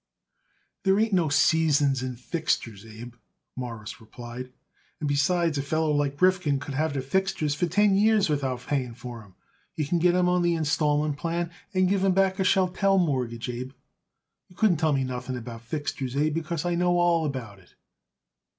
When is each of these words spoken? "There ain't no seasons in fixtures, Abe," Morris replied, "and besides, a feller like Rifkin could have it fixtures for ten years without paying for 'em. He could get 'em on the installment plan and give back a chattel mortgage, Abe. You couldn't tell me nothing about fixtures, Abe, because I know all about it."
"There 0.81 0.99
ain't 0.99 1.13
no 1.13 1.29
seasons 1.29 2.01
in 2.01 2.15
fixtures, 2.15 2.87
Abe," 2.87 3.13
Morris 3.55 4.01
replied, 4.01 4.51
"and 4.99 5.07
besides, 5.07 5.59
a 5.59 5.61
feller 5.61 5.93
like 5.93 6.19
Rifkin 6.19 6.59
could 6.59 6.73
have 6.73 6.97
it 6.97 7.03
fixtures 7.03 7.53
for 7.53 7.67
ten 7.67 7.93
years 7.93 8.27
without 8.27 8.61
paying 8.65 8.95
for 8.95 9.21
'em. 9.23 9.35
He 9.73 9.85
could 9.85 10.01
get 10.01 10.15
'em 10.15 10.27
on 10.27 10.41
the 10.41 10.55
installment 10.55 11.17
plan 11.17 11.51
and 11.71 11.87
give 11.87 12.01
back 12.15 12.39
a 12.39 12.43
chattel 12.43 12.97
mortgage, 12.97 13.47
Abe. 13.47 13.73
You 14.49 14.55
couldn't 14.55 14.77
tell 14.77 14.91
me 14.93 15.03
nothing 15.03 15.37
about 15.37 15.61
fixtures, 15.61 16.17
Abe, 16.17 16.33
because 16.33 16.65
I 16.65 16.73
know 16.73 16.97
all 16.97 17.23
about 17.23 17.59
it." 17.59 17.75